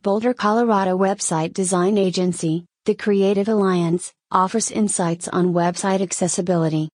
Boulder, 0.00 0.32
Colorado 0.32 0.96
website 0.96 1.52
design 1.52 1.98
agency, 1.98 2.64
the 2.84 2.94
Creative 2.94 3.48
Alliance, 3.48 4.12
offers 4.30 4.70
insights 4.70 5.26
on 5.26 5.52
website 5.52 6.00
accessibility. 6.00 6.88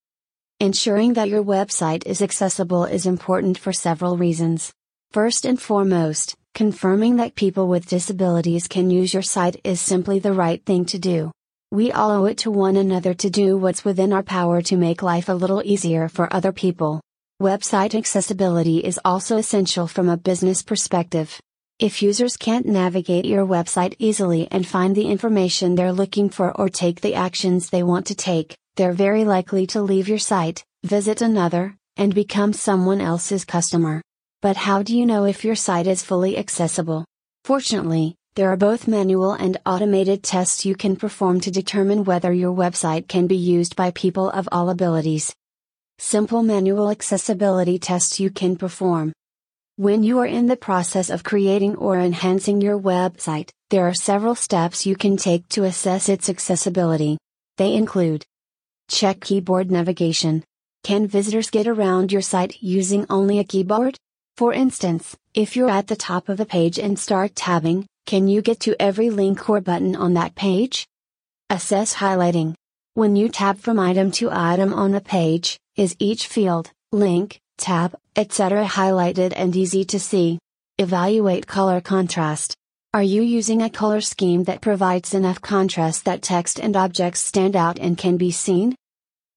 Ensuring 0.59 1.13
that 1.13 1.29
your 1.29 1.45
website 1.45 2.07
is 2.07 2.23
accessible 2.23 2.87
is 2.87 3.05
important 3.05 3.59
for 3.59 3.75
several 3.75 4.17
reasons. 4.17 4.73
First 5.11 5.45
and 5.45 5.61
foremost, 5.61 6.35
confirming 6.55 7.17
that 7.17 7.35
people 7.35 7.69
with 7.69 7.91
disabilities 7.91 8.69
can 8.69 8.89
use 8.89 9.13
your 9.13 9.23
site 9.23 9.61
is 9.65 9.83
simply 9.83 10.19
the 10.19 10.33
right 10.33 10.65
thing 10.65 10.87
to 10.87 10.99
do. 10.99 11.31
We 11.71 11.93
all 11.93 12.11
owe 12.11 12.25
it 12.25 12.39
to 12.39 12.51
one 12.51 12.77
another 12.77 13.13
to 13.13 13.29
do 13.29 13.59
what's 13.59 13.85
within 13.85 14.15
our 14.15 14.23
power 14.23 14.63
to 14.63 14.77
make 14.79 15.03
life 15.03 15.29
a 15.29 15.35
little 15.35 15.61
easier 15.63 16.09
for 16.09 16.33
other 16.33 16.53
people. 16.53 17.03
Website 17.43 17.95
accessibility 17.95 18.79
is 18.79 18.99
also 19.05 19.37
essential 19.37 19.87
from 19.87 20.09
a 20.09 20.17
business 20.17 20.63
perspective. 20.63 21.39
If 21.81 22.03
users 22.03 22.37
can't 22.37 22.67
navigate 22.67 23.25
your 23.25 23.45
website 23.45 23.97
easily 23.99 24.47
and 24.53 24.65
find 24.65 24.95
the 24.95 25.09
information 25.09 25.75
they're 25.75 25.93
looking 25.93 26.31
for 26.31 26.57
or 26.57 26.69
take 26.69 27.01
the 27.01 27.17
actions 27.17 27.69
they 27.69 27.83
want 27.83 28.07
to 28.07 28.15
take, 28.15 28.57
they're 28.77 28.93
very 28.93 29.25
likely 29.25 29.67
to 29.69 29.83
leave 29.83 30.09
your 30.09 30.21
site, 30.21 30.65
visit 30.85 31.21
another, 31.21 31.77
and 31.97 32.15
become 32.15 32.53
someone 32.53 33.01
else's 33.01 33.45
customer. 33.45 34.01
But 34.41 34.57
how 34.57 34.85
do 34.85 34.97
you 34.97 35.05
know 35.05 35.25
if 35.25 35.45
your 35.45 35.57
site 35.57 35.89
is 35.89 36.01
fully 36.01 36.39
accessible? 36.39 37.05
Fortunately, 37.43 38.15
there 38.37 38.53
are 38.53 38.57
both 38.57 38.87
manual 38.87 39.33
and 39.33 39.59
automated 39.67 40.23
tests 40.23 40.65
you 40.65 40.77
can 40.77 40.95
perform 40.95 41.41
to 41.41 41.51
determine 41.51 42.05
whether 42.05 42.33
your 42.33 42.55
website 42.55 43.09
can 43.09 43.27
be 43.27 43.37
used 43.37 43.75
by 43.75 43.91
people 43.91 44.31
of 44.31 44.49
all 44.53 44.71
abilities. 44.71 45.35
Simple 45.99 46.45
manual 46.45 46.89
accessibility 46.89 47.81
tests 47.81 48.21
you 48.21 48.31
can 48.31 48.55
perform. 48.55 49.13
When 49.77 50.05
you 50.05 50.21
are 50.21 50.27
in 50.27 50.47
the 50.47 50.57
process 50.57 51.11
of 51.11 51.25
creating 51.25 51.75
or 51.75 51.99
enhancing 51.99 52.61
your 52.61 52.79
website, 52.79 53.51
there 53.71 53.89
are 53.89 53.93
several 53.93 54.37
steps 54.37 54.87
you 54.87 54.95
can 54.95 55.17
take 55.17 55.49
to 55.49 55.65
assess 55.65 56.09
its 56.09 56.29
accessibility. 56.29 57.19
They 57.57 57.75
include 57.75 58.25
Check 58.89 59.19
keyboard 59.19 59.73
navigation. 59.73 60.45
Can 60.85 61.09
visitors 61.09 61.51
get 61.51 61.67
around 61.67 62.13
your 62.13 62.23
site 62.23 62.63
using 62.63 63.05
only 63.11 63.41
a 63.41 63.45
keyboard? 63.45 63.97
For 64.37 64.53
instance, 64.53 65.17
if 65.35 65.57
you're 65.57 65.69
at 65.71 65.89
the 65.89 65.97
top 65.97 66.29
of 66.29 66.39
a 66.39 66.47
page 66.47 66.79
and 66.79 66.97
start 66.97 67.35
tabbing, 67.35 67.85
can 68.07 68.29
you 68.29 68.43
get 68.43 68.61
to 68.61 68.81
every 68.81 69.11
link 69.11 69.51
or 69.51 69.61
button 69.61 69.97
on 69.97 70.15
that 70.15 70.37
page? 70.37 70.87
Assess 71.51 71.95
highlighting. 71.95 72.55
When 72.95 73.17
you 73.17 73.29
tab 73.29 73.59
from 73.59 73.81
item 73.81 74.13
to 74.13 74.31
item 74.31 74.73
on 74.73 74.95
a 74.95 75.01
page, 75.01 75.59
is 75.75 75.97
each 75.99 76.29
field, 76.29 76.71
link, 76.93 77.41
tab, 77.57 77.95
etc. 78.17 78.65
highlighted 78.65 79.33
and 79.37 79.55
easy 79.55 79.85
to 79.85 79.99
see. 79.99 80.39
Evaluate 80.79 81.47
color 81.47 81.81
contrast. 81.81 82.57
Are 82.93 83.03
you 83.03 83.23
using 83.23 83.63
a 83.63 83.71
color 83.71 84.01
scheme 84.01 84.45
that 84.45 84.61
provides 84.61 85.15
enough 85.15 85.41
contrast 85.41 86.05
that 86.05 86.23
text 86.23 86.61
and 86.61 86.77
objects 86.77 87.21
stand 87.21 87.57
out 87.57 87.79
and 87.79 87.99
can 87.99 88.17
be 88.17 88.31
seen? 88.31 88.77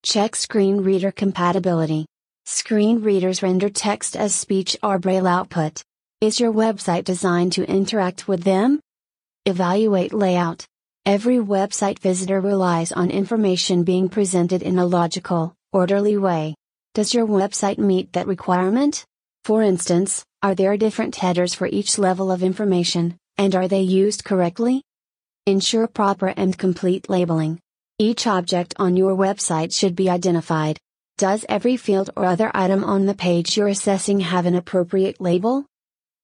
Check 0.04 0.36
screen 0.36 0.78
reader 0.78 1.12
compatibility. 1.12 2.06
Screen 2.46 3.02
readers 3.02 3.44
render 3.44 3.70
text 3.70 4.16
as 4.16 4.36
speech 4.36 4.78
or 4.84 5.00
braille 5.00 5.28
output. 5.28 5.82
Is 6.22 6.40
your 6.40 6.54
website 6.54 7.04
designed 7.04 7.54
to 7.54 7.64
interact 7.68 8.28
with 8.28 8.44
them? 8.44 8.80
Evaluate 9.46 10.14
layout. 10.14 10.66
Every 11.06 11.38
website 11.38 12.00
visitor 12.00 12.42
relies 12.42 12.92
on 12.92 13.12
information 13.12 13.84
being 13.84 14.10
presented 14.10 14.62
in 14.62 14.78
a 14.78 14.86
logical, 14.86 15.56
orderly 15.72 16.18
way. 16.18 16.56
Does 16.98 17.14
your 17.14 17.28
website 17.28 17.78
meet 17.78 18.14
that 18.14 18.26
requirement? 18.26 19.06
For 19.46 19.62
instance, 19.62 20.26
are 20.42 20.56
there 20.56 20.76
different 20.78 21.16
headers 21.18 21.54
for 21.54 21.68
each 21.68 22.00
level 22.00 22.32
of 22.32 22.42
information, 22.42 23.20
and 23.38 23.54
are 23.54 23.68
they 23.68 23.82
used 23.82 24.24
correctly? 24.24 24.82
Ensure 25.46 25.86
proper 25.86 26.30
and 26.30 26.58
complete 26.58 27.08
labeling. 27.08 27.60
Each 28.00 28.26
object 28.26 28.74
on 28.80 28.98
your 28.98 29.16
website 29.16 29.78
should 29.78 29.96
be 29.96 30.10
identified. 30.10 30.80
Does 31.20 31.46
every 31.48 31.78
field 31.78 32.10
or 32.16 32.26
other 32.26 32.50
item 32.56 32.84
on 32.84 33.06
the 33.06 33.14
page 33.14 33.56
you're 33.56 33.68
assessing 33.68 34.22
have 34.22 34.48
an 34.48 34.56
appropriate 34.56 35.22
label? 35.22 35.68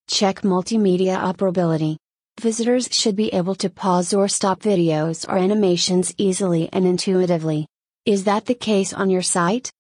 Check 0.08 0.42
multimedia 0.42 1.16
operability. 1.16 1.98
Visitors 2.42 2.90
should 2.92 3.16
be 3.16 3.32
able 3.32 3.54
to 3.54 3.70
pause 3.70 4.12
or 4.12 4.28
stop 4.28 4.62
videos 4.62 5.24
or 5.30 5.38
animations 5.38 6.16
easily 6.18 6.68
and 6.74 6.88
intuitively. 6.88 7.68
Is 8.08 8.24
that 8.24 8.48
the 8.48 8.56
case 8.56 8.92
on 8.92 9.12
your 9.12 9.22
site? 9.22 9.72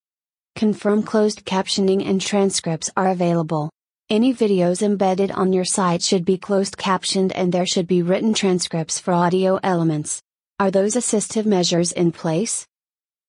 Confirm 0.56 1.02
closed 1.02 1.46
captioning 1.46 2.08
and 2.08 2.22
transcripts 2.22 2.90
are 2.96 3.09
available. 3.09 3.72
Any 4.09 4.34
videos 4.34 4.84
embedded 4.84 5.31
on 5.31 5.52
your 5.52 5.66
site 5.66 6.03
should 6.03 6.25
be 6.25 6.38
closed 6.38 6.78
captioned 6.78 7.34
and 7.34 7.52
there 7.52 7.66
should 7.66 7.88
be 7.88 8.03
written 8.03 8.36
transcripts 8.36 9.00
for 9.00 9.13
audio 9.13 9.59
elements. 9.63 10.22
Are 10.59 10.69
those 10.69 10.94
assistive 10.94 11.47
measures 11.47 11.92
in 11.92 12.12
place? 12.12 12.68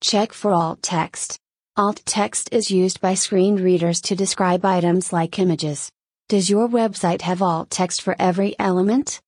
Check 0.03 0.35
for 0.35 0.53
alt 0.53 0.83
text. 0.83 1.39
Alt 1.77 2.03
text 2.05 2.51
is 2.53 2.71
used 2.71 3.01
by 3.01 3.15
screen 3.15 3.57
readers 3.57 4.03
to 4.03 4.15
describe 4.15 4.65
items 4.65 5.11
like 5.11 5.39
images. 5.39 5.91
Does 6.29 6.51
your 6.51 6.69
website 6.69 7.23
have 7.23 7.41
alt 7.41 7.71
text 7.71 8.03
for 8.03 8.15
every 8.19 8.55
element? 8.59 9.21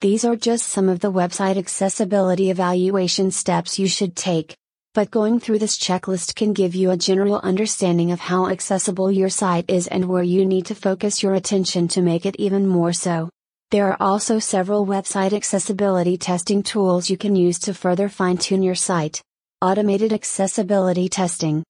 These 0.00 0.24
are 0.24 0.36
just 0.36 0.66
some 0.66 0.88
of 0.88 0.98
the 1.00 1.12
website 1.12 1.56
accessibility 1.56 2.50
evaluation 2.50 3.30
steps 3.30 3.78
you 3.78 3.86
should 3.86 4.16
take 4.16 4.56
but 4.94 5.10
going 5.10 5.38
through 5.38 5.58
this 5.58 5.76
checklist 5.76 6.34
can 6.34 6.52
give 6.52 6.74
you 6.74 6.90
a 6.90 6.96
general 6.96 7.40
understanding 7.42 8.10
of 8.10 8.20
how 8.20 8.48
accessible 8.48 9.10
your 9.10 9.28
site 9.28 9.64
is 9.68 9.86
and 9.86 10.08
where 10.08 10.22
you 10.22 10.44
need 10.44 10.66
to 10.66 10.74
focus 10.74 11.22
your 11.22 11.34
attention 11.34 11.88
to 11.88 12.02
make 12.02 12.26
it 12.26 12.36
even 12.38 12.66
more 12.66 12.92
so. 12.92 13.28
There 13.70 13.86
are 13.92 13.96
also 14.00 14.38
several 14.38 14.86
website 14.86 15.34
accessibility 15.34 16.16
testing 16.16 16.62
tools 16.62 17.10
you 17.10 17.18
can 17.18 17.36
use 17.36 17.58
to 17.60 17.74
further 17.74 18.08
fine 18.08 18.38
tune 18.38 18.62
your 18.62 18.74
site. 18.74 19.20
Automated 19.60 20.12
accessibility 20.12 21.08
testing. 21.08 21.62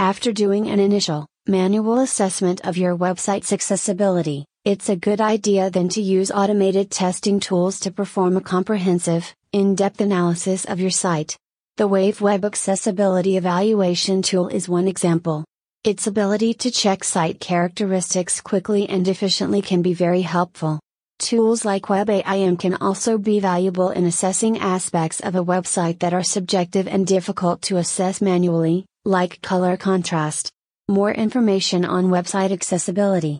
After 0.00 0.32
doing 0.32 0.68
an 0.68 0.80
initial, 0.80 1.26
manual 1.46 2.00
assessment 2.00 2.66
of 2.66 2.76
your 2.76 2.96
website's 2.96 3.52
accessibility, 3.52 4.44
it's 4.64 4.88
a 4.88 4.96
good 4.96 5.20
idea 5.20 5.70
then 5.70 5.88
to 5.90 6.02
use 6.02 6.30
automated 6.30 6.90
testing 6.90 7.38
tools 7.38 7.80
to 7.80 7.90
perform 7.90 8.36
a 8.36 8.40
comprehensive, 8.40 9.34
in 9.52 9.74
depth 9.74 10.00
analysis 10.00 10.64
of 10.64 10.80
your 10.80 10.90
site. 10.90 11.36
The 11.78 11.86
Wave 11.86 12.20
Web 12.20 12.44
Accessibility 12.44 13.36
Evaluation 13.36 14.20
Tool 14.20 14.48
is 14.48 14.68
one 14.68 14.88
example. 14.88 15.44
Its 15.84 16.08
ability 16.08 16.54
to 16.54 16.72
check 16.72 17.04
site 17.04 17.38
characteristics 17.38 18.40
quickly 18.40 18.88
and 18.88 19.06
efficiently 19.06 19.62
can 19.62 19.80
be 19.80 19.94
very 19.94 20.22
helpful. 20.22 20.80
Tools 21.20 21.64
like 21.64 21.84
WebAIM 21.84 22.58
can 22.58 22.74
also 22.80 23.16
be 23.16 23.38
valuable 23.38 23.90
in 23.90 24.06
assessing 24.06 24.58
aspects 24.58 25.20
of 25.20 25.36
a 25.36 25.44
website 25.44 26.00
that 26.00 26.12
are 26.12 26.24
subjective 26.24 26.88
and 26.88 27.06
difficult 27.06 27.62
to 27.62 27.76
assess 27.76 28.20
manually, 28.20 28.84
like 29.04 29.40
color 29.40 29.76
contrast. 29.76 30.50
More 30.88 31.12
information 31.12 31.84
on 31.84 32.06
website 32.06 32.50
accessibility. 32.50 33.38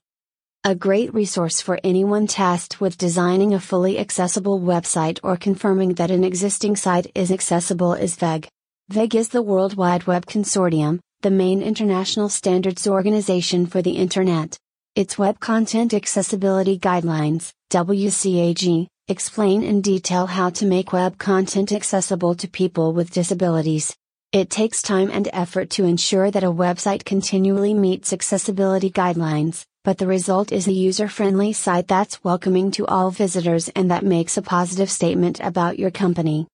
A 0.65 0.75
great 0.75 1.15
resource 1.15 1.61
for 1.61 1.79
anyone 1.85 2.27
tasked 2.27 2.81
with 2.81 2.99
designing 2.99 3.55
a 3.55 3.61
fully 3.61 3.97
accessible 3.97 4.61
website 4.61 5.21
or 5.23 5.37
confirming 5.37 5.95
that 5.95 6.11
an 6.11 6.25
existing 6.25 6.75
site 6.75 7.13
is 7.15 7.31
accessible 7.31 7.95
is 7.95 8.17
VEG. 8.17 8.49
VEG 8.91 9.15
is 9.15 9.29
the 9.29 9.41
World 9.41 9.77
Wide 9.77 10.09
Web 10.09 10.27
Consortium, 10.27 10.99
the 11.23 11.31
main 11.31 11.63
international 11.63 12.29
standards 12.29 12.89
organization 12.89 13.67
for 13.67 13.83
the 13.83 13.93
Internet. 13.93 14.59
Its 14.97 15.17
Web 15.17 15.39
Content 15.39 15.95
Accessibility 15.95 16.77
Guidelines, 16.77 17.53
WCAG, 17.71 18.89
explain 19.07 19.63
in 19.63 19.81
detail 19.81 20.27
how 20.27 20.51
to 20.51 20.67
make 20.67 20.93
web 20.93 21.19
content 21.19 21.71
accessible 21.71 22.35
to 22.35 22.49
people 22.49 22.93
with 22.93 23.13
disabilities. 23.13 23.95
It 24.33 24.51
takes 24.51 24.83
time 24.83 25.09
and 25.11 25.29
effort 25.33 25.71
to 25.71 25.85
ensure 25.85 26.33
that 26.33 26.45
a 26.45 26.53
website 26.53 27.05
continually 27.05 27.75
meets 27.75 28.13
accessibility 28.13 28.91
guidelines, 28.91 29.65
but 29.89 29.97
the 29.97 30.07
result 30.07 30.53
is 30.53 30.69
a 30.69 30.81
user 30.87 31.09
friendly 31.09 31.51
site 31.51 31.89
that's 31.89 32.23
welcoming 32.23 32.71
to 32.71 32.85
all 32.85 33.11
visitors 33.11 33.71
and 33.71 33.91
that 33.91 34.05
makes 34.05 34.37
a 34.37 34.43
positive 34.43 34.91
statement 34.91 35.41
about 35.41 35.79
your 35.79 35.91
company. 35.91 36.47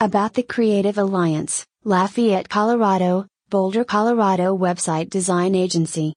About 0.00 0.34
the 0.34 0.42
Creative 0.42 0.98
Alliance, 0.98 1.64
Lafayette, 1.84 2.48
Colorado, 2.48 3.28
Boulder, 3.48 3.84
Colorado 3.84 4.58
website 4.58 5.08
design 5.08 5.54
agency. 5.54 6.14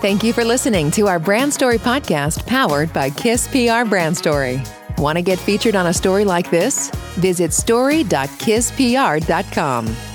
Thank 0.00 0.22
you 0.22 0.34
for 0.34 0.44
listening 0.44 0.90
to 0.92 1.08
our 1.08 1.18
Brand 1.18 1.52
Story 1.54 1.78
podcast 1.78 2.46
powered 2.46 2.92
by 2.92 3.08
Kiss 3.08 3.48
PR 3.48 3.88
Brand 3.88 4.16
Story. 4.16 4.62
Want 4.98 5.16
to 5.16 5.22
get 5.22 5.38
featured 5.38 5.76
on 5.76 5.86
a 5.86 5.92
story 5.92 6.24
like 6.24 6.50
this? 6.50 6.90
Visit 7.16 7.52
story.kisspr.com. 7.52 10.13